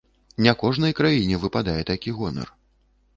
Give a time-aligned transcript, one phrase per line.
[0.45, 2.47] Не кожнай краіне выпадае такі гонар.